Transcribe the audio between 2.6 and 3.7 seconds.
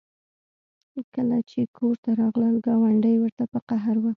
ګاونډۍ ورته په